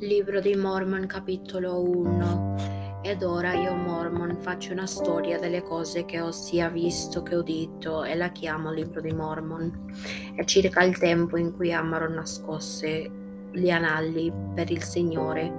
Libro 0.00 0.38
di 0.38 0.54
Mormon 0.54 1.06
capitolo 1.06 1.82
1 1.82 3.00
Ed 3.02 3.24
ora 3.24 3.54
io 3.54 3.74
Mormon 3.74 4.36
faccio 4.38 4.70
una 4.70 4.86
storia 4.86 5.40
delle 5.40 5.64
cose 5.64 6.04
che 6.04 6.20
ho 6.20 6.30
sia 6.30 6.68
visto 6.68 7.24
che 7.24 7.34
udito 7.34 8.04
e 8.04 8.14
la 8.14 8.30
chiamo 8.30 8.70
Libro 8.70 9.00
di 9.00 9.12
Mormon. 9.12 9.92
È 10.36 10.44
circa 10.44 10.84
il 10.84 10.96
tempo 10.98 11.36
in 11.36 11.52
cui 11.52 11.72
Amaro 11.72 12.08
nascosse 12.08 13.10
gli 13.52 13.70
anelli 13.70 14.32
per 14.54 14.70
il 14.70 14.82
Signore. 14.82 15.52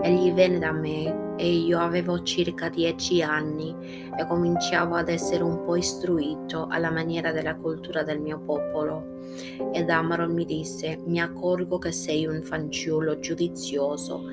Egli 0.00 0.32
venne 0.32 0.58
da 0.58 0.72
me 0.72 1.34
e 1.36 1.50
io 1.50 1.78
avevo 1.78 2.22
circa 2.22 2.68
dieci 2.68 3.22
anni 3.22 3.74
e 4.16 4.26
cominciavo 4.26 4.94
ad 4.94 5.08
essere 5.08 5.42
un 5.42 5.62
po' 5.62 5.76
istruito 5.76 6.66
alla 6.68 6.90
maniera 6.90 7.32
della 7.32 7.56
cultura 7.56 8.02
del 8.02 8.20
mio 8.20 8.40
popolo. 8.40 9.14
Ed 9.72 9.90
Amaron 9.90 10.32
mi 10.32 10.44
disse, 10.44 10.98
mi 11.04 11.20
accorgo 11.20 11.78
che 11.78 11.92
sei 11.92 12.26
un 12.26 12.42
fanciullo 12.42 13.18
giudizioso 13.18 14.28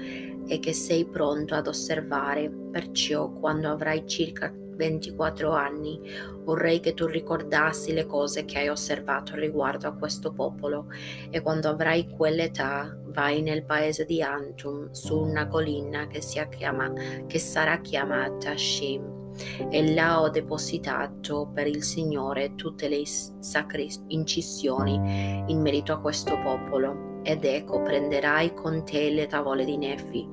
e 0.45 0.59
che 0.59 0.73
sei 0.73 1.05
pronto 1.05 1.55
ad 1.55 1.67
osservare, 1.67 2.49
perciò 2.49 3.29
quando 3.31 3.69
avrai 3.69 4.07
circa 4.07 4.53
24 4.83 5.51
anni, 5.51 5.99
vorrei 6.43 6.79
che 6.79 6.93
tu 6.93 7.05
ricordassi 7.05 7.93
le 7.93 8.05
cose 8.05 8.43
che 8.43 8.59
hai 8.59 8.67
osservato 8.69 9.35
riguardo 9.35 9.87
a 9.87 9.95
questo 9.95 10.33
popolo 10.33 10.87
e 11.29 11.41
quando 11.41 11.69
avrai 11.69 12.09
quell'età 12.09 12.97
vai 13.05 13.41
nel 13.41 13.63
paese 13.63 14.03
di 14.05 14.21
Antum 14.21 14.91
su 14.91 15.17
una 15.17 15.47
collina 15.47 16.07
che, 16.07 16.19
chiama, 16.49 16.91
che 17.27 17.39
sarà 17.39 17.79
chiamata 17.79 18.57
Shem 18.57 19.22
e 19.69 19.93
là 19.93 20.21
ho 20.21 20.29
depositato 20.29 21.49
per 21.53 21.67
il 21.67 21.83
Signore 21.83 22.55
tutte 22.55 22.87
le 22.87 23.03
sacre 23.05 23.87
incisioni 24.07 25.43
in 25.47 25.61
merito 25.61 25.93
a 25.93 25.99
questo 25.99 26.39
popolo 26.39 27.11
ed 27.23 27.45
ecco 27.45 27.81
prenderai 27.81 28.53
con 28.53 28.83
te 28.83 29.09
le 29.09 29.27
tavole 29.27 29.63
di 29.63 29.77
Nefi, 29.77 30.27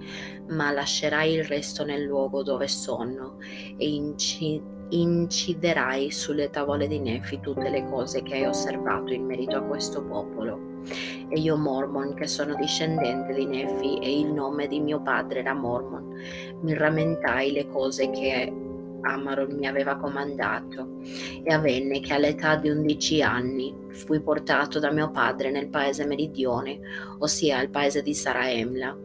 ma 0.49 0.73
lascerai 0.73 1.33
il 1.33 1.45
resto 1.45 1.85
nel 1.85 2.03
luogo 2.03 2.43
dove 2.43 2.67
sono 2.67 3.37
e 3.77 3.89
inci- 3.89 4.61
inciderai 4.91 6.11
sulle 6.11 6.51
tavole 6.51 6.89
di 6.89 6.99
Nefi 6.99 7.39
tutte 7.41 7.71
le 7.71 7.87
cose 7.89 8.23
che 8.23 8.35
hai 8.35 8.47
osservato 8.47 9.13
in 9.13 9.25
merito 9.25 9.57
a 9.57 9.63
questo 9.63 10.05
popolo. 10.05 10.69
E 11.29 11.39
io 11.39 11.57
Mormon, 11.57 12.15
che 12.15 12.27
sono 12.27 12.55
discendente 12.55 13.35
di 13.35 13.47
Nefi 13.47 13.99
e 13.99 14.19
il 14.19 14.33
nome 14.33 14.67
di 14.67 14.81
mio 14.81 15.01
padre 15.01 15.41
era 15.41 15.55
Mormon, 15.55 16.17
mi 16.63 16.75
rammentai 16.75 17.53
le 17.53 17.69
cose 17.69 18.11
che 18.11 18.53
Amaron 19.03 19.55
mi 19.57 19.67
aveva 19.67 19.97
comandato 19.97 20.99
e 21.43 21.53
avvenne 21.53 22.01
che 22.01 22.15
all'età 22.15 22.57
di 22.57 22.69
undici 22.69 23.23
anni 23.23 23.75
fui 23.91 24.21
portato 24.21 24.79
da 24.79 24.91
mio 24.91 25.11
padre 25.11 25.51
nel 25.51 25.69
paese 25.69 26.07
meridione, 26.07 26.79
ossia 27.19 27.61
il 27.61 27.71
paese 27.71 28.03
di 28.03 28.15
Saraemla. 28.15 28.97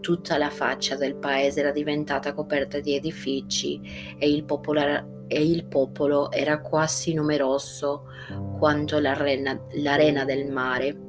Tutta 0.00 0.38
la 0.38 0.50
faccia 0.50 0.96
del 0.96 1.16
paese 1.16 1.60
era 1.60 1.72
diventata 1.72 2.32
coperta 2.32 2.80
di 2.80 2.94
edifici 2.94 3.80
e 4.18 4.30
il 4.30 4.44
popolo 4.44 4.80
era, 4.80 5.06
e 5.26 5.44
il 5.44 5.66
popolo 5.66 6.30
era 6.32 6.60
quasi 6.60 7.14
numeroso 7.14 8.06
quanto 8.58 8.98
l'arena, 8.98 9.60
l'arena 9.74 10.24
del 10.24 10.50
mare 10.50 11.08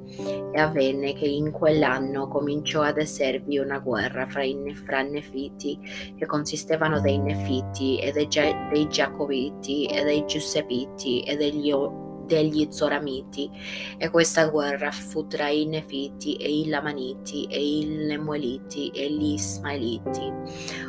e 0.53 0.59
avvenne 0.59 1.13
che 1.13 1.25
in 1.25 1.51
quell'anno 1.51 2.27
cominciò 2.27 2.81
ad 2.81 2.97
esservi 2.97 3.57
una 3.57 3.79
guerra 3.79 4.25
fra 4.25 4.43
i 4.43 4.53
Nefiti, 4.53 5.79
che 6.17 6.25
consistevano 6.25 6.99
dei 6.99 7.17
Nefiti 7.17 7.99
e 7.99 8.11
dei, 8.11 8.27
dei 8.71 8.87
Giacoviti 8.87 9.85
e 9.85 10.03
dei 10.03 10.25
Giuseppiti 10.25 11.21
e 11.21 11.35
degli 11.37 11.71
degli 12.31 12.67
Zoramiti 12.71 13.49
e 13.97 14.09
questa 14.09 14.47
guerra 14.47 14.89
fu 14.91 15.27
tra 15.27 15.49
i 15.49 15.65
Nefiti 15.65 16.35
e 16.35 16.49
i 16.49 16.67
Lamaniti 16.69 17.45
e 17.45 17.61
i 17.61 18.05
Lemueliti 18.05 18.89
e 18.89 19.11
gli 19.11 19.33
Ismaeliti. 19.33 20.31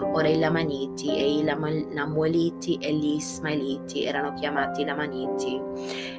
Ora 0.04 0.28
i 0.28 0.38
Lamaniti 0.38 1.16
e 1.16 1.38
i 1.38 1.44
Lamueliti 1.44 2.76
e 2.76 2.94
gli 2.94 3.14
Ismaeliti 3.14 4.04
erano 4.04 4.32
chiamati 4.34 4.84
Lamaniti 4.84 5.60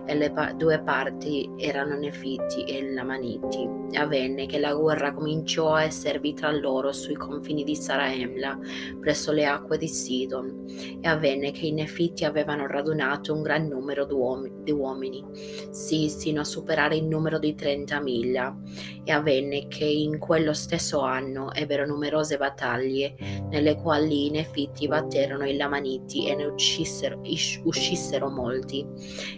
e 0.06 0.16
le 0.16 0.32
pa- 0.32 0.54
due 0.54 0.80
parti 0.82 1.50
erano 1.58 1.96
Nefiti 1.96 2.64
e 2.64 2.92
Lamaniti. 2.92 3.70
Avvenne 3.94 4.46
che 4.46 4.60
la 4.60 4.74
guerra 4.74 5.14
cominciò 5.14 5.74
a 5.74 5.84
esservi 5.84 6.34
tra 6.34 6.52
loro 6.52 6.92
sui 6.92 7.16
confini 7.16 7.64
di 7.64 7.76
Saraemla, 7.76 8.60
presso 9.00 9.32
le 9.32 9.46
acque 9.46 9.78
di 9.78 9.88
Sidon. 9.88 10.66
E 11.00 11.08
avvenne 11.08 11.52
che 11.52 11.68
i 11.68 11.72
Nefiti 11.72 12.26
avevano 12.26 12.68
radunato 12.68 13.34
un 13.34 13.42
gran 13.42 13.68
numero 13.68 14.06
di 14.06 14.14
uomini 14.14 14.72
uomini, 14.72 15.24
sì, 15.72 16.10
sino 16.10 16.42
a 16.42 16.46
superare 16.46 16.96
il 16.96 17.06
numero 17.06 17.40
di 17.40 17.56
30.000, 17.56 19.04
e 19.04 19.12
avvenne 19.12 19.68
che 19.68 19.86
in 19.86 20.18
quello 20.20 20.54
stesso 20.54 21.00
anno 21.02 21.52
ebbero 21.54 21.86
numerose 21.86 22.38
battaglie, 22.38 23.16
nelle 23.54 23.76
quali 23.76 24.26
i 24.26 24.30
Nefiti 24.32 24.88
batterono 24.88 25.46
i 25.46 25.56
Lamaniti 25.56 26.28
e 26.28 26.34
ne 26.34 26.46
uccisero, 26.46 27.22
uscissero 27.64 28.28
molti, 28.30 28.84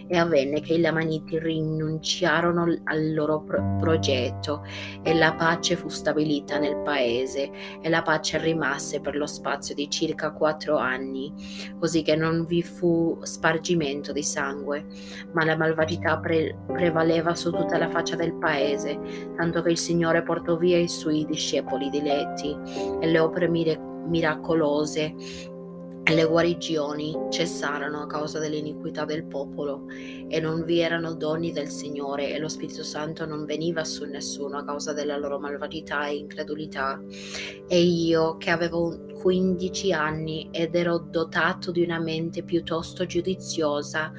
e 0.08 0.16
avvenne 0.16 0.62
che 0.62 0.72
i 0.72 0.80
Lamaniti 0.80 1.38
rinunciarono 1.38 2.62
al 2.84 3.12
loro 3.12 3.42
pro- 3.42 3.76
progetto, 3.78 4.64
e 5.02 5.12
la 5.14 5.34
pace 5.34 5.76
fu 5.76 5.90
stabilita 5.90 6.58
nel 6.58 6.78
paese, 6.78 7.50
e 7.82 7.88
la 7.90 8.00
pace 8.00 8.38
rimase 8.38 9.00
per 9.00 9.16
lo 9.16 9.26
spazio 9.26 9.74
di 9.74 9.90
circa 9.90 10.32
quattro 10.32 10.78
anni, 10.78 11.30
così 11.78 12.00
che 12.00 12.16
non 12.16 12.46
vi 12.46 12.62
fu 12.62 13.18
spargimento 13.20 14.12
di 14.12 14.22
sangue, 14.22 14.86
ma 15.32 15.44
la 15.44 15.58
malvagità 15.58 16.18
pre- 16.18 16.56
prevaleva 16.72 17.34
su 17.34 17.50
tutta 17.50 17.76
la 17.76 17.90
faccia 17.90 18.16
del 18.16 18.32
paese, 18.32 18.98
tanto 19.36 19.60
che 19.60 19.72
il 19.72 19.78
Signore 19.78 20.22
portò 20.22 20.56
via 20.56 20.78
i 20.78 20.88
suoi 20.88 21.26
discepoli 21.26 21.90
diletti 21.90 22.56
e 23.00 23.06
le 23.06 23.18
opere 23.18 23.50
miracolose 24.06 25.14
le 26.14 26.24
guarigioni 26.24 27.16
cessarono 27.30 28.02
a 28.02 28.06
causa 28.06 28.38
dell'iniquità 28.38 29.04
del 29.04 29.24
popolo 29.24 29.86
e 29.88 30.38
non 30.38 30.62
vi 30.62 30.78
erano 30.78 31.14
doni 31.14 31.50
del 31.50 31.68
Signore 31.68 32.32
e 32.32 32.38
lo 32.38 32.48
Spirito 32.48 32.84
Santo 32.84 33.26
non 33.26 33.44
veniva 33.44 33.82
su 33.84 34.04
nessuno 34.04 34.58
a 34.58 34.64
causa 34.64 34.92
della 34.92 35.16
loro 35.16 35.40
malvagità 35.40 36.06
e 36.06 36.16
incredulità. 36.16 37.02
E 37.66 37.82
io, 37.82 38.36
che 38.36 38.50
avevo 38.50 38.96
15 39.20 39.92
anni 39.92 40.48
ed 40.52 40.76
ero 40.76 40.98
dotato 40.98 41.72
di 41.72 41.82
una 41.82 41.98
mente 41.98 42.44
piuttosto 42.44 43.04
giudiziosa, 43.04 44.12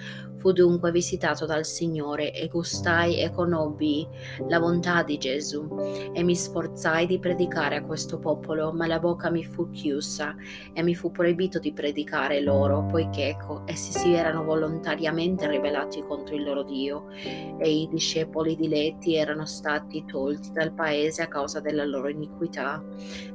Fu 0.48 0.54
dunque 0.54 0.92
visitato 0.92 1.46
dal 1.46 1.66
Signore 1.66 2.32
e 2.32 2.48
gustai 2.48 3.20
e 3.20 3.32
conobbi 3.32 4.08
la 4.48 4.62
bontà 4.62 5.04
di 5.04 5.18
Gesù 5.18 5.68
e 6.14 6.24
mi 6.24 6.38
sforzai 6.38 7.06
di 7.06 7.20
predicare 7.20 7.76
a 7.76 7.84
questo 7.84 8.18
popolo, 8.18 8.72
ma 8.72 8.88
la 8.88 8.98
bocca 8.98 9.30
mi 9.30 9.44
fu 9.44 9.70
chiusa 9.72 10.38
e 10.72 10.84
mi 10.84 10.96
fu 10.96 11.12
proibito 11.12 11.60
di 11.60 11.74
predicare 11.74 12.40
loro, 12.40 12.86
poiché 12.86 13.28
ecco, 13.28 13.64
essi 13.66 13.92
si 13.92 14.14
erano 14.14 14.46
volontariamente 14.46 15.50
ribellati 15.50 16.02
contro 16.08 16.34
il 16.34 16.44
loro 16.44 16.64
Dio 16.64 17.10
e 17.58 17.70
i 17.70 17.90
discepoli 17.90 18.56
diletti 18.56 19.16
erano 19.16 19.46
stati 19.46 20.06
tolti 20.06 20.54
dal 20.54 20.72
paese 20.72 21.24
a 21.24 21.28
causa 21.28 21.60
della 21.60 21.84
loro 21.84 22.08
iniquità. 22.08 22.82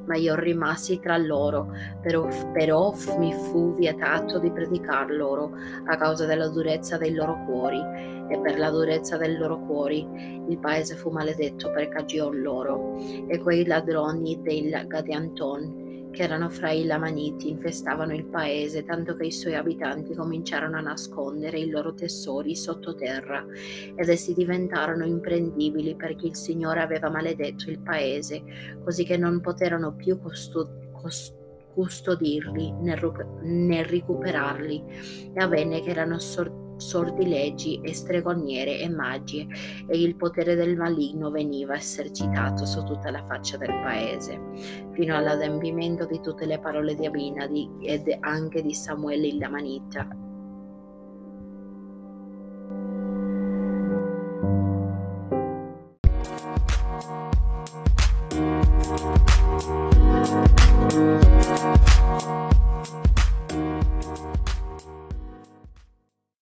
Ma 0.06 0.16
io 0.16 0.34
rimasi 0.34 0.98
tra 0.98 1.18
loro, 1.18 1.70
però, 2.00 2.26
però 2.52 2.94
mi 3.18 3.34
fu 3.34 3.74
vietato 3.74 4.38
di 4.38 4.50
predicar 4.50 5.10
loro 5.10 5.52
a 5.84 5.96
causa 5.96 6.24
della 6.24 6.48
durezza 6.48 7.00
dei 7.02 7.14
loro 7.14 7.44
cuori, 7.44 7.80
e 8.28 8.38
per 8.40 8.58
la 8.58 8.70
durezza 8.70 9.16
dei 9.16 9.36
loro 9.36 9.58
cuori 9.66 10.06
il 10.48 10.58
paese 10.58 10.94
fu 10.94 11.10
maledetto 11.10 11.70
per 11.72 11.88
cagion 11.88 12.40
loro, 12.40 12.96
e 13.28 13.38
quei 13.38 13.66
ladroni 13.66 14.40
dei 14.42 14.70
Gadianton 14.86 15.80
che 16.12 16.22
erano 16.22 16.50
fra 16.50 16.70
i 16.70 16.84
Lamaniti 16.84 17.48
infestavano 17.48 18.14
il 18.14 18.26
paese, 18.26 18.84
tanto 18.84 19.14
che 19.14 19.26
i 19.26 19.32
suoi 19.32 19.54
abitanti 19.54 20.14
cominciarono 20.14 20.76
a 20.76 20.82
nascondere 20.82 21.58
i 21.58 21.70
loro 21.70 21.94
tesori 21.94 22.54
sottoterra, 22.54 23.44
ed 23.96 24.08
essi 24.08 24.34
diventarono 24.34 25.04
imprendibili 25.06 25.96
perché 25.96 26.26
il 26.26 26.36
Signore 26.36 26.80
aveva 26.80 27.08
maledetto 27.08 27.70
il 27.70 27.80
paese, 27.80 28.42
così 28.84 29.04
che 29.04 29.16
non 29.16 29.40
poterono 29.40 29.94
più 29.94 30.20
costu- 30.20 30.92
cost- 30.92 31.34
custodirli 31.72 32.72
né, 32.72 32.94
ru- 32.94 33.40
né 33.40 33.82
recuperarli, 33.82 34.84
e 35.34 35.42
avvenne 35.42 35.80
che 35.80 35.90
erano 35.90 36.18
sorti 36.18 36.61
sortilegi 36.82 37.80
e 37.82 37.94
stregoniere 37.94 38.78
e 38.80 38.88
magie 38.88 39.46
e 39.86 40.00
il 40.00 40.16
potere 40.16 40.54
del 40.54 40.76
maligno 40.76 41.30
veniva 41.30 41.74
esercitato 41.76 42.66
su 42.66 42.82
tutta 42.82 43.10
la 43.10 43.24
faccia 43.26 43.56
del 43.56 43.80
paese, 43.82 44.40
fino 44.92 45.16
all'adempimento 45.16 46.06
di 46.06 46.20
tutte 46.20 46.44
le 46.44 46.58
parole 46.58 46.94
di 46.94 47.06
Abinadi 47.06 47.70
ed 47.80 48.14
anche 48.20 48.62
di 48.62 48.74
Samuele 48.74 49.28
il 49.28 49.38
Lamanita 49.38 50.08